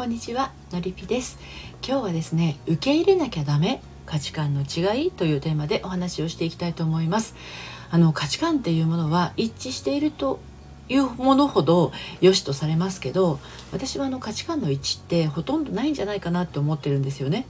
[0.00, 1.38] こんにちはのりぴです。
[1.86, 7.34] 今日はですね受け入れなきゃダメ価値観の違いというテーマでお話をしていきたいと思います。
[7.90, 10.40] あの価値観っていうものは一致していると
[10.88, 13.40] いうものほど良しとされますけど
[13.72, 17.46] 私はあの価値観の一致ってほとんどないんじゃないかなって思ってるんですよね。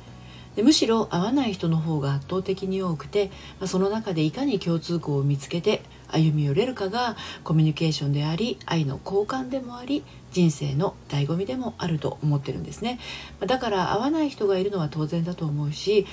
[0.57, 3.31] でむしろ合わない人の方が圧倒的に多くて、
[3.61, 5.83] まあ、その中でいかに共通項を見つけて
[6.13, 12.99] 歩み寄れるかがコミュニケーションであり愛の交換でもあり人生の醍醐味でもあると思ってるんですね
[13.41, 16.07] だから合わない人がいるのは当然だと思うし、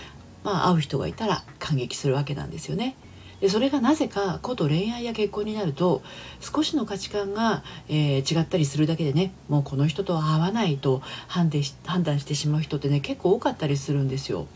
[0.44, 2.95] まあ、会う人がいたら感激するわけなんですよね
[3.41, 6.02] でそれがなぜかこと恋愛や結婚になると
[6.39, 14.48] 少しの価値観が、えー、違ったりするだけでねもうこの人とは合わないと判,し判断してしまう人ってね結構多かったりするんですよ。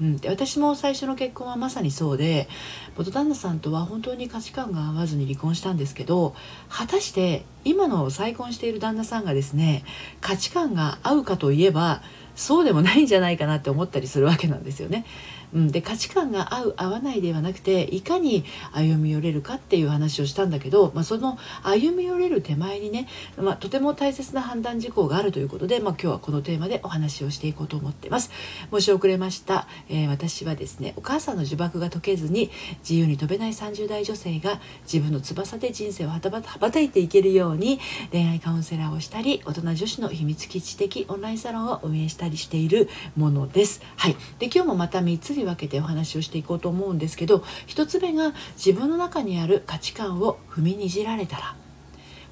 [0.00, 2.48] うん、で私も最初の結婚はまさにそうで
[2.96, 6.34] 元旦那さんとは本当に価値観が合わずに離婚したんですけど
[6.68, 9.84] 果たして今の再婚している旦那さんがですね
[10.20, 12.02] 価値観が合うかといえば
[12.34, 15.04] そうでもないんじゃないかなって思ったりするわけなんですよね。
[15.52, 28.30] うん、で価値観が合う合わないではなくていかに歩み寄れるかっていう話をしたんだけど、まあ、その歩み寄れる手前にね、まあ、とても大切な判断事項があるということで、まあ、今日はこのテーマでお話をしていこうと思っています。
[28.70, 37.80] 申し遅れました、えー、私はですねお母さんの呪縛が解けずに自由に飛べない30代女性が自分の翼で人生を羽ばたいていけるように
[38.12, 43.80] 恋愛カウンセラーをしたり大人女子の秘密基地的オンラインサロンを運営したりしているものです。
[43.96, 44.16] はい。
[44.38, 51.56] で今日もまた3つに分けてお話をしていこうと思うんですけど1つ目が自分の中にある価値観を踏みにじられたら。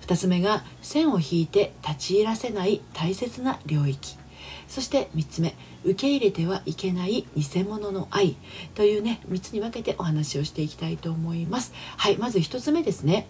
[0.03, 4.16] 2つ目が線を引いて立ち入らせない大切な領域。
[4.69, 8.36] そして3つ目受け入れてはいけない偽物の愛
[8.75, 11.72] というね3つに分けてお話をしていきたいと思います。
[11.97, 12.19] はい。
[12.19, 13.27] まず1つ目ですね。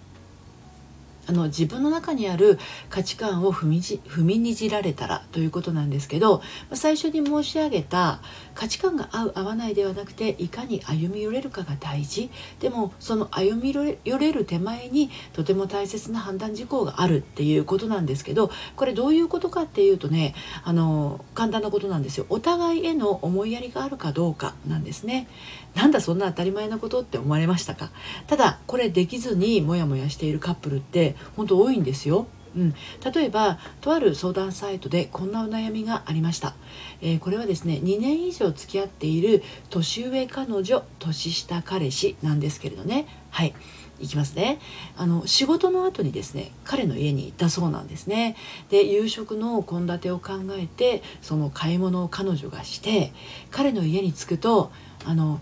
[1.28, 8.20] あの自分の中にある価値観を踏みじ踏みにじられたらということなんですけど最初に申し上げた
[8.55, 12.30] 価値観が合う合わないではなくていかに歩み寄れるかが大事。
[12.61, 13.72] でもその歩み
[14.05, 20.34] 寄れる手前にとても大切な判断事項があるっていうことなんですけどこれどういうことかっていうとね
[20.64, 22.27] あの簡単なことなんですよ。
[22.30, 25.28] お互いへの思いやりがあるかどうかなんですね。
[25.74, 27.90] なんだそんな当たり前なことって思われましたか？
[28.27, 32.27] ただこれできずにモヤモヤしているカップルって本当多いんですよ。
[32.56, 32.74] うん、
[33.14, 36.55] 例えばとある相談サイトでこんなお悩みがありました、
[37.02, 43.06] えー、これはですね2年以上付き合っている年上彼女年下彼氏なんですけれどね。
[43.30, 43.55] はい。
[44.01, 44.61] いきますね。
[44.96, 48.36] あの仕事の後にですね彼の家に行ったそうなんですね。
[48.70, 53.12] で夕食の献立を考えてその買い物を彼女がして
[53.50, 54.70] 彼の家に着くと
[55.05, 55.40] あの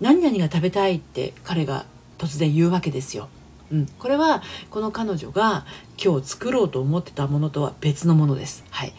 [0.00, 1.86] 何々が食べたいって彼が
[2.18, 3.28] 突然言うわけですよ。
[3.72, 5.64] うん、これはこの彼女が
[6.02, 8.64] 今日作ろうと思ってたものとは別のものです。
[8.70, 8.92] はい、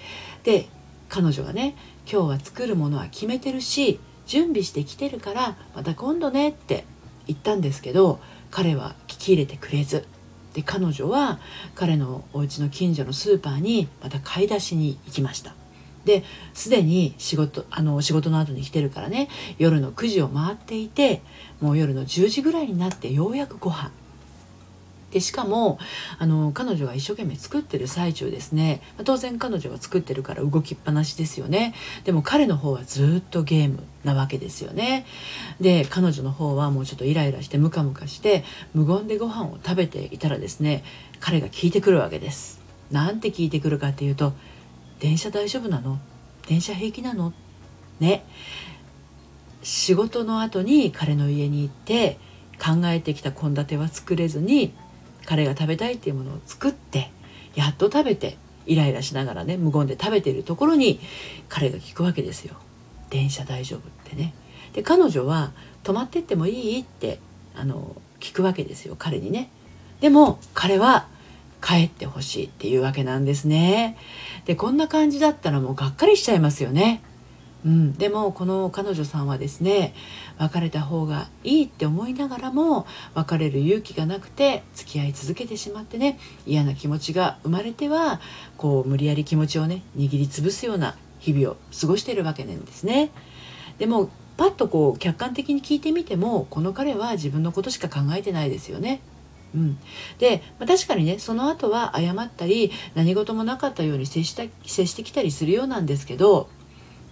[0.43, 0.67] で
[1.09, 1.75] 彼女がね
[2.11, 6.85] 今日は作るものは決めてるし準備してきてるからまた今度ねって
[7.27, 8.19] 言ったんですけど
[8.51, 10.05] 彼は聞き入れてくれず
[10.53, 11.39] で彼女は
[11.75, 15.53] 彼のお家の近所のスーパーにまた買い出しに行きました。
[16.03, 16.23] で
[16.53, 21.21] すでに仕事あの仕事の後に来てるからね夜の9時を回っていて
[21.59, 23.91] もう夜の10時ぐらいになってようやくご飯
[25.11, 25.79] でしかも
[26.19, 28.81] あの彼女が一生懸命作ってる最中ですね。
[29.05, 31.73] 当然彼女が作ってるから動きっぱなしですよね。
[32.03, 35.05] でも彼の方はずっとゲームなわけですよね。
[35.61, 40.83] で彼女の方はもうちょっとイライラしてムカムカして無言でご飯を食べていたらですね
[41.19, 42.59] 彼が聞いてくるわけです。
[42.91, 44.33] なんて聞いてくるかっていうと
[44.99, 45.99] 「電車大丈夫なの？
[46.47, 47.31] 電車平気なの?」
[48.01, 48.25] ね。
[49.63, 52.19] 仕事の後に彼の家に行って
[52.57, 54.73] 考えてきた献立は作れずに
[55.27, 57.11] 彼が食べたいっていうものを作って
[57.53, 60.99] やっと食べてイライラしながらね無言で食べてるところに
[61.49, 62.55] 彼が聞くわけですよ
[63.11, 64.33] 「電車大丈夫」ってね。
[64.73, 65.51] で彼女は
[65.83, 67.19] 「泊まってってもいい?」って
[67.55, 69.49] あの聞くわけですよ彼にね。
[69.99, 71.07] でも彼は
[71.61, 73.97] 帰ってほしいっていうわけなんですね。
[74.45, 77.01] でこんな感じだったらもうがっかりしちゃいますよね。
[77.65, 79.93] うん、でもこの彼女さんはですね
[80.37, 88.21] 別れた方がいいって思いながらも別れる勇気がなくて付き合い続けてしまってね嫌な気持ちが生まれては
[88.57, 93.09] こう無理やり気持ちをね握りつぶすような日々を過ごしているわけなんですね。
[93.79, 99.01] でもパッとこう客観的に聞いてみてもこの彼は自分のことしか考えてないですよね。
[99.55, 99.77] うん、
[100.19, 106.49] で、まあ、確かにねその後は謝ったり何事もなかったように接した接してきたりするようなんですけど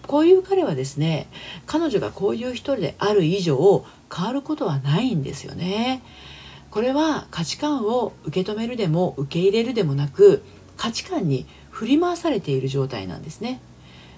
[0.07, 1.27] こういう彼はですね
[1.65, 3.85] 彼女がこういう人である以上
[4.15, 6.01] 変わることはないんですよね。
[6.71, 10.43] これは価値観を受け止めるでも受け入れるでもなく
[10.75, 13.61] 価値観に振り回されている状態なんですね。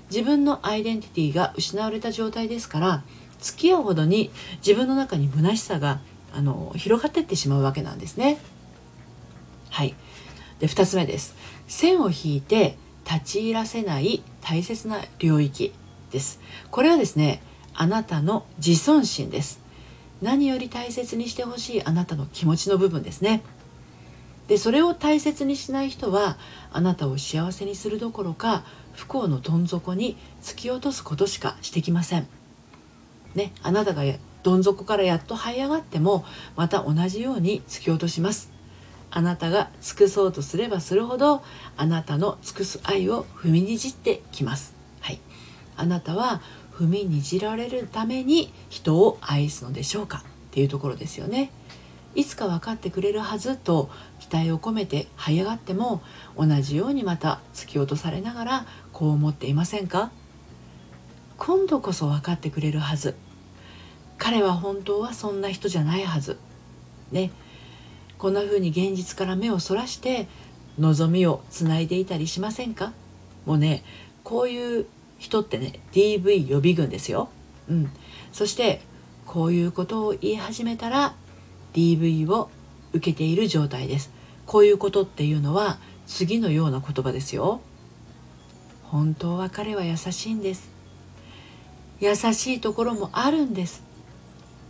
[0.10, 3.04] 自分のアイデンティティが失われた状態ですから
[3.40, 4.32] 付き合うほどに
[4.66, 6.00] 自分の中に虚しさが
[6.34, 8.38] あの広がっていってしまうわけなんですね。
[9.70, 9.96] はい。
[10.60, 11.36] で2つ目です。
[11.68, 12.78] 線を引いて
[13.10, 15.74] 立ち入らせない大切な領域
[16.12, 16.40] です
[16.72, 17.42] これはですね
[17.74, 19.60] あなたの自尊心です
[20.22, 23.44] 何より大切にしてほしいあなたの気持ちの部分ですね
[24.48, 26.38] でそれを大切にしない人は
[26.72, 28.64] あなたを幸せにするどころか
[28.94, 32.28] 不幸のどん底に突き落とすことしかしてきません。
[33.36, 34.04] ね、あなたが
[34.42, 36.26] どん底からやっと這い上がっても
[36.56, 38.57] また同じように突き落とします。
[39.10, 41.42] あなたが尽くそうとすればするほど
[41.78, 44.74] あなたの尽くす愛を踏みにじってきます。
[45.00, 45.20] はい、
[45.76, 46.42] あなたは
[46.74, 51.52] 踏みにじられるために人を愛すのでしょうかっていうところですよね。
[52.16, 53.90] いつか分かってくれるはずと
[54.20, 56.02] 期待を込めて這い上がっても
[56.36, 60.12] 同じようにまた突き落とされながらこう思っていませんか？
[61.38, 63.16] 今度こそ分かってくれるはず。
[64.18, 66.38] 彼は本当はそんな人じゃないはず。
[67.12, 67.32] ね。
[68.18, 70.28] こんな風に現実から目をそらして
[70.80, 72.94] 望みをつないでいたりしませんか？
[73.46, 73.84] もうね
[74.24, 74.86] こういう
[75.20, 77.30] 人ってね DV 予備軍ですよ、
[77.70, 77.90] うん、
[78.32, 78.82] そして
[79.26, 81.16] こういうことを言い始めたら
[81.74, 82.50] DV を
[82.94, 84.12] 受けている状態です。
[84.46, 87.60] こういうことっていうのは次のような言葉ですよ。
[88.84, 90.70] 本当は彼は優しいんです。
[92.00, 93.84] 優しいところもあるんです。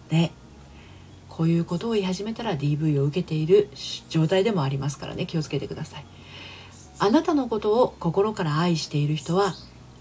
[0.10, 0.32] ね。
[1.38, 3.70] こういうことを言い始めたら DV を受けている
[4.10, 5.28] 状態でもありますからね。
[5.28, 6.06] 気をつけてください。
[6.98, 9.54] あなたのことを心から愛している人は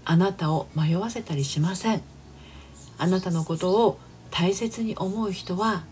[0.03, 2.01] あなたを迷わせたりしません。
[2.97, 3.99] あなたのことを
[4.31, 5.83] 大切に思う人は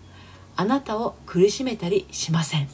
[0.55, 2.67] あなたを苦しめたりしません。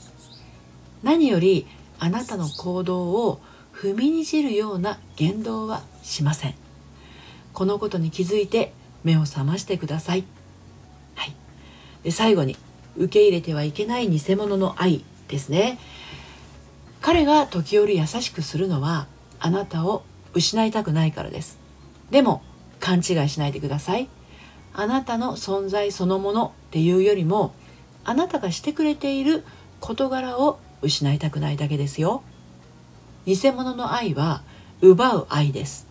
[1.03, 1.67] 何より
[1.99, 3.41] あなたの行動を
[3.73, 6.55] 踏みにじるような言動はしません。
[7.51, 8.71] このことに気づいて
[9.03, 10.23] 目を覚ましてください、
[12.03, 12.57] で最後に
[12.97, 15.79] 受け入れてはいけない偽物の愛ですね。
[17.01, 19.07] 彼が時折優しくするのは
[19.39, 20.03] あなたを
[20.33, 21.57] 失いたくないからです。
[22.11, 22.43] でも
[22.79, 24.07] 勘違いしないでください。
[24.73, 27.53] あなたの存在そのものっていうよりも
[28.03, 29.43] あなたがしてくれている
[29.79, 32.23] 事柄を失いたくないだけですよ。
[33.25, 34.43] 偽物の愛は
[34.81, 35.87] 奪う愛です。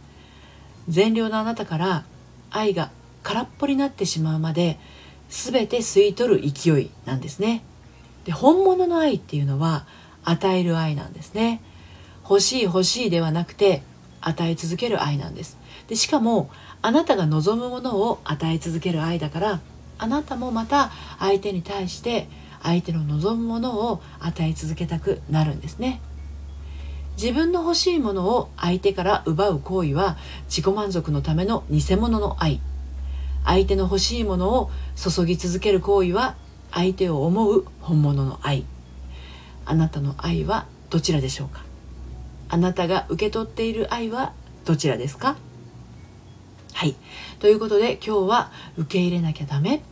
[0.88, 2.04] 善良なあなたから
[2.50, 2.90] 愛が
[3.22, 4.78] 空っぽになってしまうまで
[5.30, 7.62] 全て吸い取る勢いなんですね。
[8.24, 9.86] で本物の愛っていうのは
[10.24, 11.62] 与える愛なんですね。
[12.22, 13.82] 欲しい欲しいではなくて
[14.20, 15.56] 与え続ける愛なんです。
[15.88, 16.50] でしかも
[16.82, 19.60] あなたが望むものを与え続ける愛だから
[19.98, 22.28] あなたもまた相手に対して
[22.62, 26.00] 相手の望むものを与え続けたくなるんですね。
[27.16, 30.16] 自分の欲しいものを相手から奪う行為は
[30.46, 32.60] 自己満足のための偽物の愛。
[33.44, 36.36] 相手の欲しいものを注ぎ続ける行為は
[36.70, 38.64] 相手を思う本物の愛。
[39.64, 41.64] あなたの愛はどちらでしょうか？
[42.48, 44.32] あなたが受け取っている愛は
[44.64, 45.36] どちらですか？
[46.72, 46.96] はい。
[47.38, 49.82] ということで今日は受け入れなきゃダメ。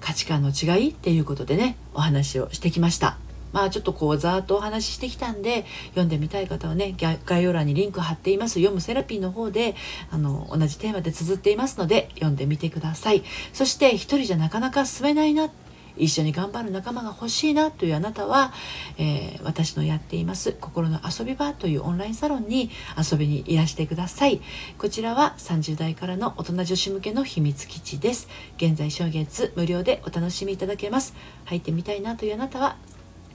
[0.00, 3.18] 価値観の違いっていうことでねお話をしてきました。
[3.52, 8.54] まあちょっとこうざーっとお話ししてきたんで読んでみたい方はね概要欄にリンク貼っています。
[8.54, 9.74] 読むセラピーの方で
[10.10, 13.22] あの同じテーマで綴っていますので読んでみてください。
[13.52, 15.50] そして一人じゃなかなか進めないな
[15.96, 18.52] 一緒に頑張る仲間が欲しいなというあなたは、
[18.98, 24.40] えー、私のやっています心の遊び場というオンラインサロンに遊びにいらしてください。
[24.78, 28.28] こちらは30代からの大人女子向けの秘密基地です。
[28.56, 31.14] 現在初月無料でお楽しみいただけます。
[31.44, 32.76] 入ってみたいなというあなたは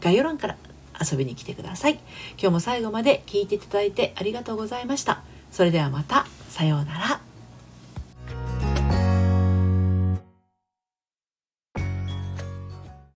[0.05, 0.55] 概要欄から
[1.01, 1.93] 遊びに来てください。
[2.37, 5.23] 今日も最後まで聞いていただいてありがとうございました。
[5.51, 6.27] それではまた。
[6.49, 7.24] さようなら。